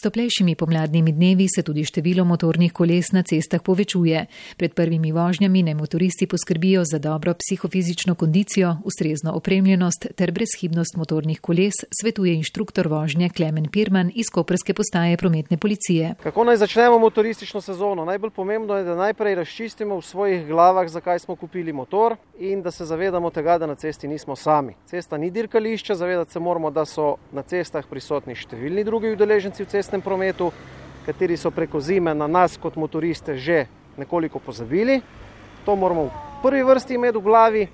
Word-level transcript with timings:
S 0.00 0.02
toplejšimi 0.02 0.54
pomladnimi 0.54 1.12
dnevi 1.12 1.46
se 1.54 1.62
tudi 1.62 1.84
število 1.84 2.24
motornih 2.24 2.72
koles 2.72 3.12
na 3.12 3.20
cestah 3.22 3.60
povečuje. 3.62 4.26
Pred 4.56 4.72
prvimi 4.74 5.12
vožnjami 5.12 5.62
naj 5.62 5.74
motoristi 5.74 6.26
poskrbijo 6.26 6.84
za 6.84 6.98
dobro 6.98 7.34
psihofizično 7.34 8.14
kondicijo, 8.14 8.76
ustrezno 8.84 9.32
opremljenost 9.32 10.06
ter 10.16 10.32
brezhibnost 10.32 10.96
motornih 10.96 11.40
koles, 11.40 11.74
svetuje 12.00 12.34
inštruktor 12.34 12.88
vožnje 12.88 13.28
Klemen 13.28 13.68
Pirman 13.68 14.10
iz 14.14 14.30
Koperske 14.32 14.74
postaje 14.74 15.16
prometne 15.16 15.56
policije. 15.56 16.14
Kako 16.22 16.44
naj 16.44 16.56
začnemo 16.56 16.98
motoristično 16.98 17.60
sezono? 17.60 18.04
Najbolj 18.04 18.30
pomembno 18.30 18.76
je, 18.76 18.84
da 18.84 18.96
najprej 18.96 19.34
razčistimo 19.34 20.00
v 20.00 20.02
svojih 20.02 20.46
glavah, 20.46 20.88
zakaj 20.88 21.18
smo 21.18 21.36
kupili 21.36 21.72
motor 21.72 22.16
in 22.38 22.62
da 22.62 22.70
se 22.70 22.84
zavedamo 22.84 23.30
tega, 23.30 23.58
da 23.58 23.66
na 23.66 23.74
cesti 23.74 24.08
nismo 24.08 24.36
sami. 24.36 24.74
Cesta 24.86 25.18
ni 25.18 25.30
dirkališče, 25.30 25.94
zavedati 25.94 26.32
se 26.32 26.40
moramo, 26.40 26.70
da 26.70 26.84
so 26.84 27.16
na 27.32 27.42
cestah 27.42 27.84
prisotni 27.84 28.34
številni 28.34 28.84
drugi 28.84 29.12
udeleženci 29.12 29.64
v 29.64 29.68
cestnem 29.90 30.02
prometu, 30.06 30.52
kateri 31.02 31.36
so 31.36 31.50
preko 31.50 31.80
zime 31.80 32.14
na 32.14 32.28
nas 32.30 32.54
kot 32.56 32.76
motoriste 32.76 33.34
že 33.34 33.66
nekoliko 33.98 34.38
pozabili. 34.38 35.00
To 35.66 35.74
moramo 35.74 36.04
v 36.06 36.10
prvi 36.42 36.62
vrsti 36.62 36.94
imeti 36.94 37.18
v 37.18 37.22
glavi. 37.22 37.66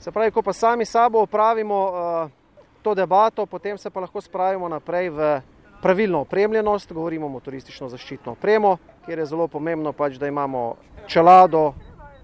Se 0.00 0.08
pravi, 0.10 0.32
ko 0.32 0.40
pa 0.42 0.52
sami 0.52 0.88
sabo 0.88 1.20
opravimo 1.20 1.76
uh, 1.76 2.30
to 2.80 2.94
debato, 2.94 3.44
potem 3.46 3.76
se 3.76 3.90
pa 3.90 4.00
lahko 4.00 4.20
spravimo 4.20 4.68
naprej 4.68 5.10
v 5.10 5.20
pravilno 5.82 6.24
opremljenost, 6.24 6.92
govorimo 6.92 7.26
o 7.26 7.34
motoristično 7.36 7.88
zaščitno 7.88 8.32
opremo, 8.32 8.78
kjer 9.04 9.18
je 9.18 9.26
zelo 9.26 9.48
pomembno 9.48 9.92
pač, 9.92 10.16
da 10.16 10.26
imamo 10.26 10.76
čelado, 11.06 11.74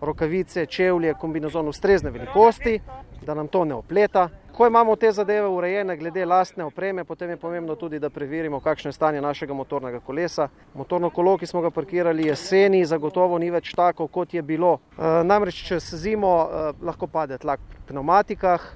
rokavice, 0.01 0.67
čevlje, 0.67 1.15
kombinezon 1.21 1.69
ustrezne 1.69 2.11
velikosti, 2.11 2.81
da 3.21 3.35
nam 3.35 3.49
to 3.49 3.65
ne 3.65 3.75
opleta. 3.75 4.29
Ko 4.57 4.67
imamo 4.67 4.97
te 4.97 5.13
zadeve 5.13 5.49
urejene 5.49 5.97
glede 5.97 6.25
lastne 6.25 6.65
opreme, 6.65 7.05
potem 7.05 7.31
je 7.31 7.37
pomembno 7.37 7.75
tudi, 7.75 7.99
da 7.99 8.11
preverimo, 8.11 8.61
kakšno 8.61 8.89
je 8.89 8.93
stanje 8.93 9.21
našega 9.21 9.55
motornega 9.55 10.01
kolesa. 10.01 10.49
Motorno 10.75 11.11
kolo, 11.11 11.39
ki 11.39 11.47
smo 11.47 11.61
ga 11.61 11.71
parkirali 11.71 12.27
jeseni, 12.29 12.85
zagotovo 12.87 13.39
ni 13.39 13.51
več 13.51 13.73
tako, 13.75 14.07
kot 14.07 14.35
je 14.35 14.43
bilo. 14.43 14.77
E, 14.95 15.11
namreč 15.27 15.59
čez 15.67 15.91
zimo 15.99 16.31
e, 16.45 16.63
lahko 16.87 17.11
pade 17.11 17.39
tlak 17.43 17.67
v 17.81 17.83
pneumatikah, 17.89 18.71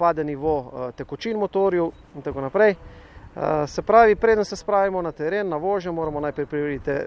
pade 0.00 0.24
nivo 0.24 0.56
e, 0.64 0.90
tekočin 0.96 1.36
motorju 1.36 1.92
in 2.16 2.24
tako 2.24 2.48
naprej. 2.48 2.72
E, 2.72 3.52
se 3.68 3.82
pravi, 3.84 4.16
preden 4.16 4.48
se 4.48 4.56
spravimo 4.56 5.02
na 5.02 5.12
teren, 5.12 5.48
na 5.48 5.60
vožnjo, 5.60 5.92
moramo 5.92 6.24
najprej 6.24 6.46
preveriti 6.46 6.90
e, 6.90 7.06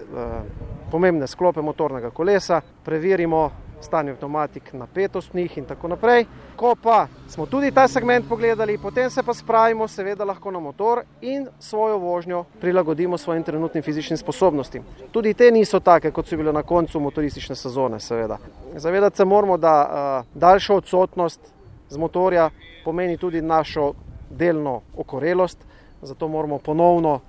pomembne 0.94 1.26
sklope 1.26 1.62
motornega 1.62 2.14
kolesa, 2.14 2.62
preverimo 2.84 3.48
stanje 3.80 4.14
pneumatik, 4.14 4.72
napetost 4.72 5.34
njih 5.34 5.58
in 5.58 5.64
tako 5.64 5.88
naprej. 5.88 6.24
Ko 6.56 6.74
pa 6.82 7.06
smo 7.28 7.46
tudi 7.46 7.70
ta 7.70 7.88
segment 7.88 8.28
pogledali, 8.28 8.78
potem 8.78 9.10
se 9.10 9.22
pa 9.22 9.34
spravimo 9.34 9.88
seveda 9.88 10.24
lahko 10.24 10.50
na 10.50 10.60
motor 10.60 11.02
in 11.20 11.46
svojo 11.60 11.98
vožnjo 11.98 12.44
prilagodimo 12.60 13.18
svojim 13.18 13.42
trenutnim 13.42 13.82
fizičnim 13.82 14.16
sposobnostim. 14.16 14.82
Tudi 15.12 15.34
te 15.34 15.50
niso 15.50 15.80
take, 15.80 16.10
kot 16.10 16.26
so 16.26 16.36
bile 16.36 16.52
na 16.52 16.62
koncu 16.62 17.00
motoristične 17.00 17.56
sezone, 17.56 18.00
seveda. 18.00 18.38
Zavedati 18.74 19.16
se 19.16 19.24
moramo, 19.24 19.56
da 19.56 19.76
uh, 19.84 20.40
daljša 20.40 20.74
odsotnost 20.74 21.40
z 21.88 21.98
motorja 21.98 22.50
pomeni 22.84 23.16
tudi 23.16 23.42
našo 23.42 23.92
delno 24.30 24.80
okorelost, 24.96 25.58
zato 26.02 26.28
moramo 26.28 26.58
ponovno 26.58 27.20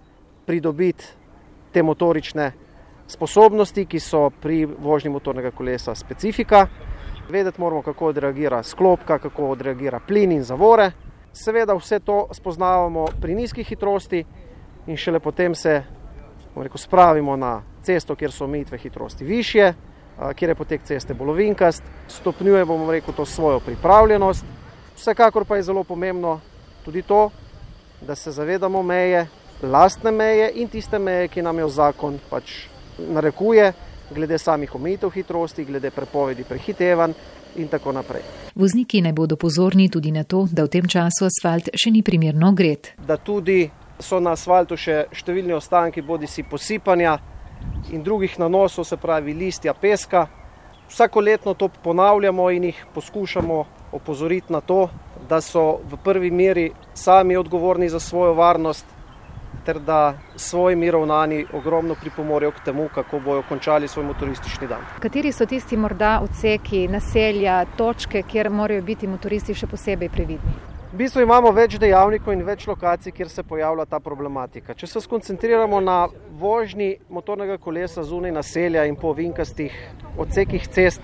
pridobiti 0.45 1.05
te 1.71 1.83
motorične 1.83 2.51
sposobnosti, 3.07 3.85
ki 3.85 3.99
so 3.99 4.29
pri 4.29 4.65
vožnji 4.65 5.09
motornega 5.09 5.51
kolesa 5.51 5.95
specifika. 5.95 6.67
Vedeti 7.29 7.61
moramo, 7.61 7.81
kako 7.81 8.07
odreagira 8.07 8.63
sklopka, 8.63 9.19
kako 9.19 9.49
odreagira 9.49 9.99
plin 9.99 10.31
in 10.31 10.43
zavore. 10.43 10.91
Seveda 11.33 11.75
vse 11.75 11.99
to 11.99 12.27
spoznavamo 12.31 13.05
pri 13.21 13.35
nizki 13.35 13.63
hitrosti 13.63 14.23
in 14.87 14.97
šele 14.97 15.19
potem 15.19 15.55
se 15.55 15.83
rekel, 16.55 16.77
spravimo 16.77 17.35
na 17.35 17.61
cesto, 17.83 18.15
kjer 18.15 18.31
so 18.31 18.45
omejitve 18.45 18.77
hitrosti 18.77 19.25
više, 19.25 19.73
kjer 20.35 20.49
je 20.49 20.55
potek 20.55 20.83
ceste 20.83 21.13
bolovinkast, 21.13 21.83
stopnjuje 22.07 22.65
bomo 22.65 22.91
rekel 22.91 23.13
to 23.13 23.25
svojo 23.25 23.59
pripravljenost. 23.59 24.45
Vsekakor 24.95 25.45
pa 25.45 25.55
je 25.55 25.63
zelo 25.63 25.83
pomembno 25.83 26.39
tudi 26.85 27.01
to, 27.01 27.29
da 28.01 28.15
se 28.15 28.31
zavedamo 28.31 28.83
meje, 28.83 29.27
lastne 29.61 30.11
meje 30.11 30.51
in 30.55 30.67
tiste 30.67 30.99
meje, 30.99 31.27
ki 31.27 31.41
nam 31.41 31.59
jo 31.59 31.69
zakon 31.69 32.19
pač 32.29 32.67
narekuje, 32.97 33.73
glede 34.15 34.37
samih 34.37 34.75
omejitev 34.75 35.09
hitrosti, 35.09 35.65
glede 35.65 35.91
prepovedi 35.91 36.43
prehitevanj 36.43 37.13
in 37.55 37.67
tako 37.67 37.91
naprej. 37.91 38.21
Vozniki 38.55 39.01
naj 39.01 39.13
bodo 39.13 39.35
pozorni 39.35 39.89
tudi 39.89 40.11
na 40.11 40.23
to, 40.23 40.47
da 40.51 40.63
v 40.63 40.71
tem 40.71 40.87
času 40.87 41.27
asfalt 41.27 41.69
še 41.73 41.91
ni 41.91 42.03
primerno 42.03 42.51
gret. 42.53 42.93
Da 43.07 43.17
tudi 43.17 43.69
so 43.99 44.19
na 44.19 44.35
asfaltu 44.37 44.77
še 44.77 45.07
številni 45.11 45.53
ostanki, 45.53 46.01
bodi 46.01 46.27
si 46.27 46.43
posipanja 46.43 47.17
in 47.91 48.03
drugih 48.03 48.37
nanosov, 48.39 48.85
se 48.85 48.97
pravi 48.97 49.33
listja, 49.33 49.73
peska. 49.73 50.27
Vsako 50.87 51.21
letno 51.21 51.53
to 51.53 51.67
ponavljamo 51.83 52.49
in 52.51 52.69
jih 52.69 52.85
poskušamo 52.93 53.65
opozoriti 53.91 54.53
na 54.53 54.61
to, 54.61 54.87
da 55.29 55.41
so 55.41 55.79
v 55.89 55.97
prvi 56.03 56.31
meri 56.31 56.69
sami 56.93 57.35
odgovorni 57.35 57.89
za 57.89 57.99
svojo 57.99 58.33
varnost 58.33 58.96
ter 59.67 59.79
da 59.79 60.13
s 60.35 60.49
svojimi 60.49 60.91
ravnanji 60.91 61.45
ogromno 61.53 61.95
pripomorijo 62.01 62.51
k 62.51 62.63
temu, 62.65 62.87
kako 62.95 63.19
bojo 63.19 63.43
končali 63.49 63.87
svoj 63.87 64.05
motoristični 64.05 64.67
dan. 64.67 64.85
Kateri 64.99 65.31
so 65.35 65.45
tisti 65.45 65.77
morda 65.77 66.19
odseki, 66.23 66.87
naselja, 66.87 67.65
točke, 67.77 68.21
kjer 68.23 68.49
morajo 68.49 68.81
biti 68.81 69.07
motoristi 69.11 69.55
še 69.55 69.67
posebej 69.67 70.09
previdni? 70.13 70.53
V 70.93 70.95
bistvu 71.01 71.25
imamo 71.25 71.51
več 71.51 71.75
dejavnikov 71.83 72.31
in 72.31 72.45
več 72.47 72.63
lokacij, 72.69 73.11
kjer 73.11 73.29
se 73.29 73.43
pojavlja 73.43 73.85
ta 73.91 73.99
problematika. 73.99 74.71
Če 74.73 74.87
se 74.87 75.03
skoncentriramo 75.03 75.81
na 75.83 75.97
vožnji 76.39 76.93
motornega 77.11 77.57
kolesa 77.59 78.05
zunaj 78.07 78.31
naselja 78.31 78.85
in 78.87 78.95
po 78.95 79.11
vinkastih 79.13 79.75
odsekih 80.17 80.69
cest, 80.71 81.03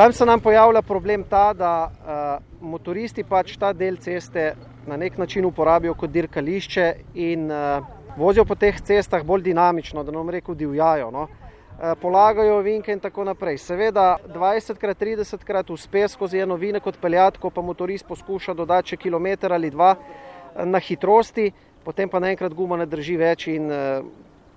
tam 0.00 0.16
se 0.16 0.24
nam 0.24 0.40
pojavlja 0.40 0.82
problem 0.82 1.28
ta, 1.28 1.52
da 1.52 1.74
uh, 1.84 2.32
motoristi 2.64 3.28
pač 3.28 3.58
ta 3.60 3.74
del 3.76 4.00
ceste 4.00 4.54
na 4.88 4.96
nek 4.96 5.18
način 5.18 5.44
uporabijo 5.44 5.94
kot 5.94 6.10
dirkališče 6.10 6.86
in 7.14 7.50
uh, 7.50 7.84
vozijo 8.16 8.44
po 8.44 8.54
teh 8.54 8.80
cestah 8.80 9.24
bolj 9.24 9.42
dinamično, 9.50 10.04
da 10.04 10.12
nam 10.12 10.30
reko 10.30 10.54
divjajo. 10.54 11.10
No? 11.10 11.22
Uh, 11.22 11.92
polagajo 12.00 12.60
vinke 12.64 12.92
in 12.92 13.00
tako 13.00 13.24
naprej. 13.24 13.58
Seveda 13.58 14.16
20krat, 14.34 14.98
30krat 15.02 15.70
uspe 15.70 16.08
skozi 16.08 16.40
eno 16.40 16.56
vine 16.56 16.80
kot 16.80 16.98
peljatko, 17.00 17.50
pa 17.50 17.62
motorist 17.62 18.08
poskuša 18.08 18.54
dodati 18.54 18.94
še 18.94 19.00
kilometr 19.04 19.52
ali 19.52 19.70
dva 19.70 19.94
uh, 19.94 20.28
na 20.64 20.78
hitrosti, 20.78 21.52
potem 21.84 22.08
pa 22.08 22.20
naenkrat 22.20 22.54
guma 22.54 22.76
ne 22.76 22.86
drži 22.86 23.16
več 23.16 23.46
in 23.52 23.70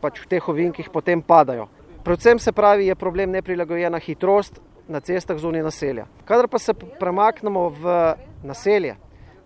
pač 0.02 0.20
v 0.24 0.28
teh 0.34 0.50
ovinkih 0.50 0.90
potem 0.90 1.22
padajo. 1.22 1.68
Predvsem 2.04 2.40
se 2.40 2.52
pravi, 2.52 2.88
je 2.90 2.96
problem 2.98 3.32
neprilagojena 3.32 4.00
hitrost 4.02 4.58
na 4.90 5.00
cestah 5.00 5.38
zunaj 5.38 5.64
naselja. 5.64 6.08
Kadar 6.26 6.50
pa 6.50 6.60
se 6.60 6.74
premaknemo 6.74 7.70
v 7.70 7.98
naselje, 8.44 8.96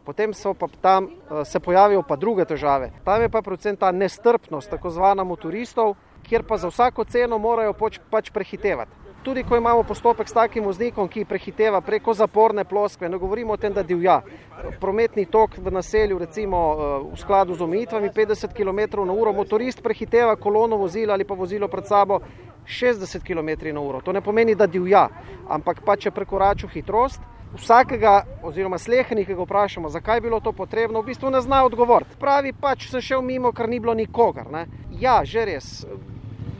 potem 0.06 0.34
so 0.34 0.54
pa 0.54 0.68
tam 0.82 1.10
eh, 1.10 1.46
se 1.46 1.60
pojavijo 1.60 2.04
pa 2.04 2.16
druge 2.16 2.46
težave. 2.46 2.92
Tam 3.04 3.22
je 3.22 3.30
pa 3.30 3.42
predvsem 3.42 3.78
ta 3.78 3.92
nestrpnost, 3.92 4.70
tako 4.70 4.90
zvana 4.90 5.24
motoristov, 5.24 5.96
kjer 6.24 6.44
pa 6.44 6.58
za 6.58 6.70
vsako 6.70 7.06
ceno 7.06 7.38
morajo 7.38 7.74
pač, 7.74 8.30
prehitevati. 8.34 9.04
Tudi 9.26 9.44
ko 9.44 9.58
imamo 9.58 9.84
postopek 9.84 10.30
s 10.30 10.34
takim 10.38 10.64
voznikom, 10.64 11.08
ki 11.10 11.26
prehiteva 11.26 11.82
preko 11.82 12.14
zaporne 12.14 12.64
ploskve, 12.64 13.10
ne 13.10 13.18
govorimo 13.18 13.54
o 13.54 13.58
tem, 13.58 13.74
da 13.74 13.82
divja. 13.84 14.20
Prometni 14.80 15.26
tok 15.26 15.58
v 15.58 15.72
naselju, 15.74 16.20
recimo 16.22 16.58
eh, 16.74 16.98
v 17.14 17.18
skladu 17.18 17.56
z 17.56 17.66
omejitvami 17.66 18.10
50 18.14 18.54
km/h, 18.54 19.34
motorist 19.34 19.82
prehiteva 19.82 20.36
kolono 20.36 20.78
vozila 20.78 21.14
ali 21.14 21.26
pa 21.26 21.34
vozilo 21.34 21.68
pred 21.68 21.88
sabo 21.88 22.22
60 22.66 23.26
km/h. 23.26 24.02
To 24.06 24.14
ne 24.14 24.22
pomeni, 24.22 24.56
da 24.56 24.68
divja, 24.68 25.10
ampak 25.50 25.82
pa 25.86 25.98
če 25.98 26.12
prekoraču 26.12 26.68
hitrost, 26.68 27.22
vsakega, 27.58 28.24
oziroma 28.44 28.78
slehenika, 28.78 29.32
ki 29.32 29.38
ga 29.38 29.46
vprašamo, 29.46 29.90
zakaj 29.90 30.18
je 30.18 30.26
bilo 30.28 30.40
to 30.40 30.52
potrebno, 30.52 31.02
v 31.02 31.12
bistvu 31.12 31.30
ne 31.30 31.42
zna 31.42 31.64
odgovoriti. 31.66 32.18
Pravi 32.20 32.54
pač, 32.54 32.90
sem 32.92 33.02
šel 33.02 33.22
mimo, 33.22 33.52
ker 33.52 33.70
ni 33.70 33.80
bilo 33.80 33.94
nikogar. 33.94 34.52
Ne? 34.52 34.66
Ja, 35.00 35.22
že 35.26 35.46
res. 35.46 35.86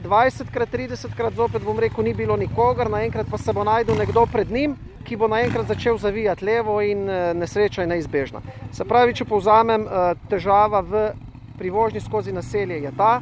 20krat, 0.06 0.70
30krat 0.70 1.34
zopet 1.34 1.64
bom 1.66 1.78
rekel, 1.78 2.04
ni 2.04 2.14
bilo 2.14 2.36
nikogar, 2.36 2.90
naenkrat 2.90 3.30
pa 3.30 3.38
se 3.38 3.52
bo 3.52 3.64
najdel 3.66 3.98
nekdo 3.98 4.26
pred 4.30 4.50
njim, 4.50 4.76
ki 5.06 5.16
bo 5.16 5.28
naenkrat 5.30 5.66
začel 5.66 5.98
zavijati 5.98 6.44
levo 6.44 6.80
in 6.82 7.08
eh, 7.08 7.34
nesreča 7.34 7.82
je 7.82 7.90
neizbežna. 7.90 8.42
Se 8.74 8.84
pravi, 8.84 9.14
če 9.14 9.24
povzamem, 9.24 9.86
eh, 9.86 10.14
težava 10.30 10.82
v 10.82 11.08
privožnji 11.58 12.02
skozi 12.04 12.34
naselje 12.34 12.82
je 12.82 12.92
ta, 12.96 13.20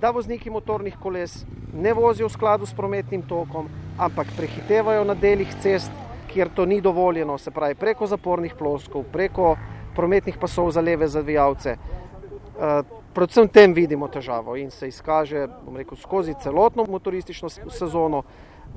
da 0.00 0.10
vozniki 0.10 0.50
motornih 0.50 0.96
koles 1.00 1.44
ne 1.74 1.92
vozijo 1.94 2.28
v 2.28 2.32
skladu 2.32 2.66
s 2.66 2.74
prometnim 2.74 3.22
tokom, 3.22 3.68
ampak 3.98 4.32
prehitevajo 4.36 5.04
na 5.04 5.14
delih 5.14 5.50
cest, 5.62 5.90
kjer 6.32 6.48
to 6.54 6.66
ni 6.66 6.80
dovoljeno, 6.80 7.38
se 7.38 7.50
pravi 7.50 7.74
preko 7.74 8.06
zapornih 8.06 8.54
ploskov, 8.58 9.04
preko 9.12 9.56
prometnih 9.94 10.38
pasov 10.40 10.70
za 10.70 10.80
leve 10.80 11.08
zavijalce. 11.08 11.70
Eh, 11.70 12.82
predvsem 13.14 13.48
tem 13.48 13.74
vidimo 13.74 14.08
težavo 14.08 14.56
in 14.56 14.70
se 14.70 14.88
izkaže 14.88 15.46
rekel, 15.76 15.96
skozi 15.96 16.34
celotno 16.42 16.84
motoristično 16.88 17.48
sezono 17.48 18.22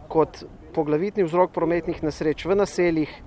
kot 0.07 0.43
poglavitni 0.73 1.23
vzrok 1.23 1.51
prometnih 1.51 2.03
nesreč 2.03 2.45
v 2.45 2.55
naseljih 2.55 3.21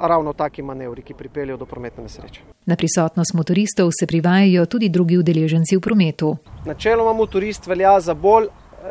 ravno 0.00 0.32
taki 0.32 0.62
manevri, 0.62 1.02
ki 1.02 1.14
pripeljajo 1.14 1.56
do 1.56 1.66
prometne 1.66 2.02
nesreče. 2.02 2.42
Na 2.66 2.76
prisotnost 2.76 3.34
motoristov 3.34 3.90
se 4.00 4.06
privajajo 4.06 4.66
tudi 4.66 4.88
drugi 4.88 5.18
udeleženci 5.18 5.76
v 5.76 5.80
prometu. 5.80 6.36
Načeloma 6.64 7.12
motorist 7.12 7.66
velja 7.66 8.00
za 8.00 8.14
bolj 8.14 8.48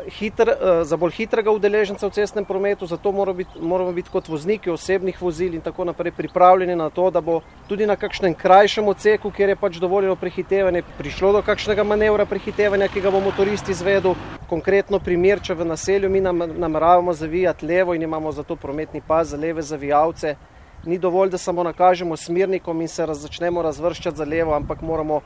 hiter, 0.08 0.48
eh, 0.48 0.84
za 0.84 0.96
bolj 0.96 1.10
hitrega 1.10 1.50
udeleženca 1.50 2.06
v 2.06 2.10
cestnem 2.10 2.44
prometu, 2.44 2.86
zato 2.86 3.12
moramo 3.12 3.36
biti, 3.36 3.60
moramo 3.60 3.92
biti 3.92 4.10
kot 4.10 4.28
vozniki 4.28 4.70
osebnih 4.70 5.22
vozil 5.22 5.54
in 5.54 5.60
tako 5.60 5.84
naprej 5.84 6.12
pripravljeni 6.12 6.76
na 6.76 6.90
to, 6.90 7.10
da 7.10 7.20
bo 7.20 7.40
tudi 7.68 7.86
na 7.86 7.96
kakšnem 7.96 8.34
krajšem 8.34 8.88
odseku, 8.88 9.30
kjer 9.30 9.48
je 9.48 9.56
pač 9.56 9.76
dovoljeno 9.76 10.16
prehitevanje, 10.16 10.82
prišlo 10.98 11.32
do 11.32 11.42
kakšnega 11.42 11.84
manevra 11.84 12.26
prehitevanja, 12.26 12.88
ki 12.88 13.00
ga 13.00 13.10
bo 13.10 13.20
motorist 13.20 13.68
izvedel. 13.68 14.14
Konkretno 14.48 14.98
primer, 14.98 15.40
če 15.40 15.54
v 15.54 15.64
naselju 15.64 16.10
mi 16.10 16.20
nameravamo 16.20 17.12
zavijati 17.12 17.66
levo 17.66 17.94
in 17.94 18.02
imamo 18.02 18.32
za 18.32 18.42
to 18.42 18.56
prometni 18.56 19.02
pas 19.06 19.28
za 19.28 19.36
leve 19.36 19.62
zavijalce, 19.62 20.36
ni 20.84 20.98
dovolj, 20.98 21.30
da 21.30 21.38
samo 21.38 21.62
nakažemo 21.62 22.16
smernikom 22.16 22.80
in 22.80 22.88
se 22.88 23.06
raz, 23.06 23.20
začnemo 23.20 23.62
razvrščati 23.62 24.16
za 24.16 24.24
levo, 24.24 24.54
ampak 24.54 24.80
moramo 24.82 25.20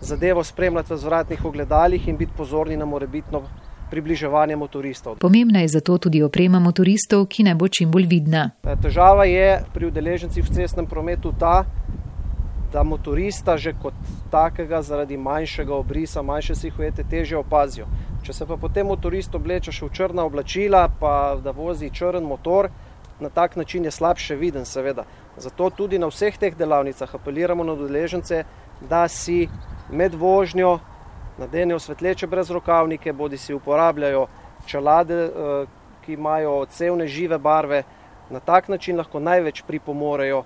zadevo 0.00 0.44
spremljati 0.44 0.92
v 0.92 0.96
zvratnih 0.96 1.44
ogledalih 1.44 2.08
in 2.08 2.16
biti 2.16 2.32
pozorni 2.36 2.76
na 2.76 2.84
morebitno 2.84 3.42
približevanje 3.90 4.56
motoristov. 4.56 5.18
Pomembna 5.18 5.60
je 5.60 5.68
zato 5.68 5.98
tudi 5.98 6.22
oprema 6.22 6.58
motoristov, 6.58 7.26
ki 7.26 7.48
naj 7.48 7.54
bo 7.54 7.68
čim 7.68 7.90
bolj 7.90 8.06
vidna. 8.06 8.50
E, 8.64 8.76
težava 8.82 9.24
je 9.24 9.62
pri 9.74 9.90
udeležencih 9.90 10.44
v 10.44 10.54
cestnem 10.54 10.86
prometu 10.86 11.32
ta, 11.38 11.64
da 12.72 12.82
motorista 12.82 13.56
že 13.56 13.72
kot 13.72 13.94
takega 14.30 14.82
zaradi 14.82 15.16
manjšega 15.16 15.74
obrisa, 15.74 16.22
manjše 16.22 16.54
sihujete, 16.54 17.04
teže 17.10 17.36
opazijo. 17.36 17.86
Če 18.22 18.32
se 18.32 18.46
pa 18.46 18.56
potem 18.56 18.86
motorist 18.86 19.34
obleče 19.34 19.72
še 19.72 19.86
v 19.86 19.94
črna 19.94 20.26
oblačila, 20.28 20.88
pa 21.00 21.38
da 21.42 21.54
vozi 21.56 21.90
črn 21.90 22.26
motor, 22.28 22.68
na 23.20 23.30
tak 23.30 23.56
način 23.56 23.84
je 23.84 23.90
slabše 23.90 24.36
viden, 24.36 24.64
seveda. 24.64 25.04
Zato 25.36 25.70
tudi 25.70 25.98
na 25.98 26.06
vseh 26.06 26.36
teh 26.38 26.54
delavnicah 26.56 27.14
apeliramo 27.14 27.64
na 27.64 27.72
udeležence, 27.72 28.44
da 28.90 29.08
si 29.08 29.48
med 29.90 30.14
vožnjo 30.14 30.78
nadenejo 31.38 31.78
svetleče 31.78 32.26
brezrokavnike, 32.26 33.12
bodi 33.12 33.38
si 33.38 33.54
uporabljajo 33.54 34.26
čelade, 34.66 35.14
eh, 35.14 35.66
ki 36.04 36.12
imajo 36.12 36.58
odsevne 36.60 37.06
žive 37.06 37.38
barve, 37.38 37.82
na 38.30 38.40
tak 38.40 38.68
način 38.68 38.96
lahko 38.96 39.20
največ 39.20 39.62
pripomorejo 39.62 40.44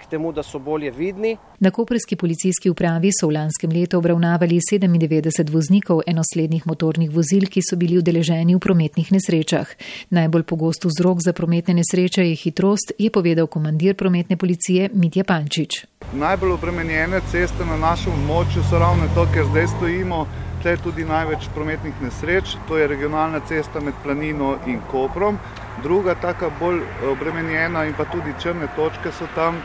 k 0.00 0.06
temu, 0.06 0.32
da 0.32 0.42
so 0.42 0.58
bolje 0.58 0.90
vidni. 0.90 1.36
Na 1.60 1.70
Koperski 1.70 2.16
policijski 2.16 2.70
upravi 2.70 3.10
so 3.12 3.28
v 3.28 3.36
lanskem 3.36 3.70
letu 3.72 3.98
obravnavali 3.98 4.60
97 4.60 5.52
voznikov 5.52 6.00
enoslednih 6.06 6.66
motornih 6.66 7.10
vozil, 7.10 7.46
ki 7.46 7.60
so 7.62 7.76
bili 7.76 7.98
udeleženi 7.98 8.54
v 8.56 8.58
prometnih 8.58 9.12
nesrečah. 9.12 9.68
Najbolj 10.10 10.42
pogost 10.42 10.84
vzrok 10.84 11.20
za 11.24 11.32
prometne 11.32 11.74
nesreče 11.74 12.26
je 12.28 12.36
hitrost, 12.36 12.92
je 12.98 13.10
povedal 13.10 13.46
komandir 13.46 13.94
prometne 13.94 14.36
policije 14.36 14.90
Mitja 14.94 15.24
Pančič. 15.24 15.84
Najbolj 16.12 16.52
obremenjene 16.52 17.20
ceste 17.30 17.64
na 17.64 17.76
našem 17.76 18.12
območju 18.12 18.62
so 18.70 18.78
ravno 18.78 19.06
to, 19.14 19.26
ker 19.34 19.44
zdaj 19.52 19.68
stojimo. 19.76 20.26
Tle 20.62 20.74
je 20.74 20.80
tudi 20.84 21.04
največ 21.08 21.46
prometnih 21.54 22.02
nesreč, 22.02 22.56
to 22.68 22.76
je 22.76 22.88
regionalna 22.88 23.40
cesta 23.48 23.80
med 23.80 23.94
Planino 24.02 24.58
in 24.66 24.80
Koprom. 24.90 25.38
Druga, 25.82 26.14
taka 26.14 26.50
bolj 26.60 26.82
obremenjena 27.12 27.86
in 27.88 27.94
pa 27.96 28.04
tudi 28.04 28.34
črne 28.42 28.68
točke 28.76 29.12
so 29.12 29.28
tam, 29.34 29.62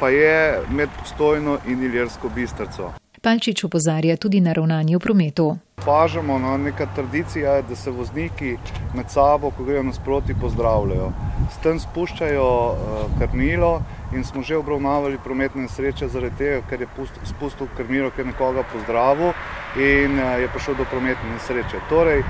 pa 0.00 0.08
je 0.08 0.60
med 0.70 0.88
Postojno 1.00 1.58
in 1.66 1.84
Iljersko 1.84 2.28
bistrco. 2.34 2.92
Palčič 3.22 3.64
opozarja 3.64 4.16
tudi 4.16 4.40
na 4.40 4.52
ravnanje 4.52 4.96
v 4.96 5.00
prometu. 5.02 5.56
Pažamo, 5.84 6.38
no, 6.38 6.56
neka 6.58 6.86
tradicija 6.94 7.52
je, 7.52 7.62
da 7.62 7.76
se 7.76 7.90
vozniki 7.90 8.56
med 8.94 9.10
sabo, 9.10 9.50
ko 9.50 9.64
grejo 9.64 9.82
nasproti, 9.82 10.34
pozdravljajo. 10.40 11.10
S 11.50 11.62
tem 11.62 11.80
spuščajo 11.80 12.46
uh, 12.46 13.02
krmilo 13.18 13.82
in 14.14 14.24
smo 14.24 14.42
že 14.42 14.56
obravnavali 14.56 15.18
prometne 15.24 15.66
nesreče 15.66 16.08
zaradi 16.08 16.38
tega, 16.38 16.62
ker 16.70 16.80
je 16.80 16.88
spustil 17.24 17.68
krmilo, 17.76 18.10
ker 18.10 18.24
je 18.24 18.32
nekoga 18.32 18.62
pozdravil 18.72 19.34
in 19.76 20.18
uh, 20.18 20.38
je 20.38 20.48
prišel 20.54 20.78
do 20.78 20.86
prometne 20.90 21.34
nesreče. 21.34 21.82
Torej, 21.90 22.22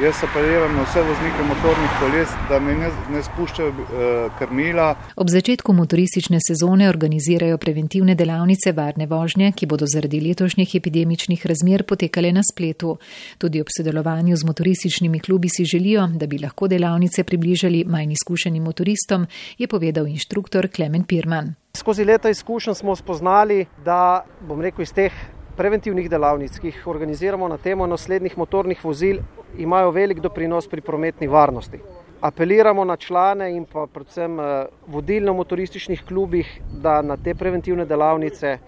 Jaz 0.00 0.24
apeliram 0.24 0.72
na 0.76 0.82
vse 0.82 1.02
voznike 1.04 1.42
motornih 1.48 1.90
koles, 2.00 2.30
da 2.48 2.58
ne, 2.60 2.90
ne 3.12 3.20
spuščajo 3.22 3.68
uh, 3.68 4.38
krmila. 4.38 4.86
Ob 5.20 5.28
začetku 5.28 5.74
motoristične 5.76 6.38
sezone 6.40 6.88
organizirajo 6.88 7.58
preventivne 7.60 8.14
delavnice 8.16 8.72
varne 8.72 9.06
vožnje, 9.06 9.50
ki 9.52 9.68
bodo 9.68 9.84
zaradi 9.86 10.22
letošnjih 10.24 10.72
epidemičnih 10.80 11.44
razmer 11.46 11.84
potekale 11.84 12.30
na 12.32 12.40
spletu. 12.40 12.94
Tudi 13.38 13.60
ob 13.60 13.68
sodelovanju 13.76 14.36
z 14.36 14.48
motorističnimi 14.48 15.20
klubi 15.20 15.52
si 15.52 15.68
želijo, 15.68 16.08
da 16.16 16.26
bi 16.26 16.40
lahko 16.40 16.70
delavnice 16.72 17.24
približali 17.28 17.84
manj 17.84 18.16
izkušenim 18.16 18.64
motoristom, 18.64 19.28
je 19.58 19.68
povedal 19.68 20.08
inštruktor 20.08 20.70
Klemen 20.72 21.04
Pirman. 21.04 21.52
Skozi 21.76 22.04
leta 22.04 22.32
izkušenj 22.32 22.80
smo 22.80 22.96
spoznali, 22.96 23.66
da 23.84 24.24
bom 24.40 24.60
rekel 24.60 24.88
iz 24.88 24.96
teh 24.96 25.12
preventivnih 25.56 26.08
delavnic, 26.10 26.58
ki 26.60 26.70
jih 26.70 26.86
organiziramo 26.88 27.48
na 27.48 27.58
temo 27.58 27.86
naslednjih 27.86 28.38
motornih 28.38 28.84
vozil, 28.84 29.20
imajo 29.58 29.90
velik 29.90 30.20
doprinos 30.20 30.68
pri 30.68 30.80
prometni 30.80 31.28
varnosti. 31.28 31.80
Apeliramo 32.20 32.84
na 32.84 32.96
člane 32.96 33.50
in 33.56 33.64
pa 33.64 33.86
predvsem 33.86 34.40
eh, 34.40 34.66
vodilno 34.86 35.34
motorističnih 35.34 36.04
klubih, 36.08 36.60
da 36.82 37.02
na 37.02 37.16
te 37.16 37.34
preventivne 37.34 37.84
delavnice 37.84 38.58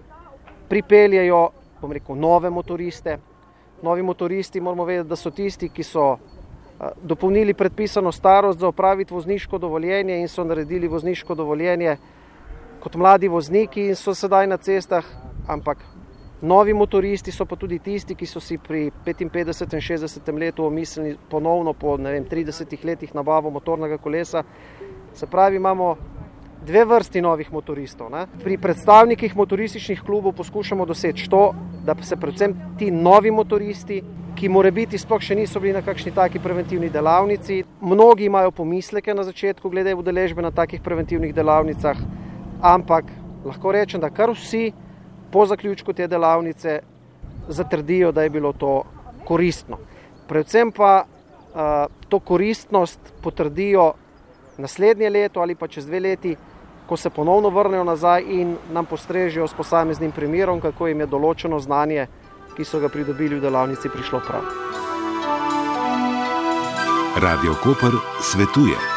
pripeljejo, 0.69 1.49
rekel, 1.91 2.17
nove 2.17 2.51
motoriste. 2.51 3.19
Novi 3.83 4.03
motoristi 4.03 4.61
moramo 4.61 4.85
vedeti, 4.85 5.09
da 5.09 5.17
so 5.17 5.31
tisti, 5.31 5.69
ki 5.69 5.83
so 5.83 6.13
eh, 6.15 6.91
dopolnili 7.03 7.55
predpisano 7.55 8.13
starost 8.13 8.59
za 8.59 8.69
opraviti 8.69 9.15
vozniško 9.15 9.59
dovoljenje 9.59 10.19
in 10.21 10.29
so 10.29 10.45
naredili 10.45 10.89
vozniško 10.89 11.35
dovoljenje 11.35 11.97
kot 12.81 12.95
mladi 12.95 13.29
vozniki 13.29 13.87
in 13.89 13.97
so 13.97 14.15
sedaj 14.15 14.47
na 14.47 14.57
cestah, 14.57 15.05
ampak 15.49 15.79
Novi 16.45 16.75
motoristi 16.75 17.33
so 17.33 17.47
pa 17.49 17.57
tudi 17.57 17.79
tisti, 17.81 18.15
ki 18.15 18.27
so 18.29 18.41
si 18.41 18.59
pri 18.61 18.91
55 19.05 19.73
in 19.73 19.81
60 19.81 20.39
letu 20.39 20.67
omislili 20.67 21.17
ponovno 21.31 21.73
po 21.73 21.97
vem, 21.97 22.27
30 22.29 22.85
letih 22.85 23.15
nabavo 23.15 23.51
motornega 23.51 23.97
kolesa. 23.99 24.43
Se 25.15 25.27
pravi, 25.27 25.57
imamo 25.57 25.97
dve 26.67 26.85
vrsti 26.85 27.23
novih 27.23 27.53
motoristov. 27.53 28.11
Ne? 28.13 28.27
Pri 28.43 28.59
predstavnikih 28.59 29.37
motorističnih 29.37 30.03
klubov 30.05 30.37
poskušamo 30.37 30.85
doseči 30.85 31.31
to, 31.31 31.55
da 31.87 31.97
se 32.03 32.17
predvsem 32.17 32.55
ti 32.79 32.91
novi 32.91 33.31
motoristi, 33.31 34.03
ki 34.37 34.49
more 34.49 34.71
biti 34.71 34.99
sploh 34.99 35.25
še 35.25 35.41
niso 35.41 35.61
bili 35.61 35.73
na 35.73 35.81
kakšni 35.83 36.13
taki 36.13 36.45
preventivni 36.45 36.91
delavnici, 36.93 37.63
mnogi 37.81 38.29
imajo 38.29 38.51
pomisleke 38.51 39.15
na 39.15 39.25
začetku 39.25 39.71
glede 39.71 39.95
udeležbe 39.95 40.43
na 40.43 40.51
takih 40.51 40.83
preventivnih 40.85 41.35
delavnicah, 41.35 41.97
ampak 42.61 43.09
lahko 43.45 43.73
rečem, 43.73 44.01
da 44.01 44.11
kar 44.11 44.35
vsi 44.35 44.75
po 45.35 45.47
zaključku 45.47 45.93
te 45.93 46.07
delavnice 46.07 46.81
zatrdijo, 47.49 48.13
da 48.13 48.23
je 48.23 48.31
bilo 48.31 48.53
to 48.53 48.83
koristno. 49.27 49.79
Predvsem 50.29 50.71
pa 50.73 51.05
uh, 51.05 51.61
to 52.09 52.21
koristnost 52.21 53.01
potrdijo 53.23 53.93
naslednje 54.59 55.11
leto 55.11 55.41
ali 55.41 55.55
pa 55.55 55.69
čez 55.69 55.87
dve 55.87 56.01
leti, 56.01 56.37
ko 56.87 56.97
se 56.97 57.11
ponovno 57.11 57.51
vrnejo 57.51 57.85
nazaj 57.85 58.23
in 58.29 58.57
nam 58.73 58.87
postrežijo 58.87 59.49
s 59.49 59.55
posameznim 59.55 60.13
primerom, 60.13 60.61
kako 60.61 60.87
jim 60.87 61.01
je 61.01 61.11
določeno 61.11 61.59
znanje, 61.59 62.07
ki 62.55 62.65
so 62.65 62.79
ga 62.79 62.89
pridobili 62.89 63.35
v 63.35 63.43
delavnici, 63.43 63.91
prišlo 63.91 64.23
prav. 64.23 64.47
Radio 67.19 67.59
Koper 67.63 67.99
svetuje. 68.23 68.94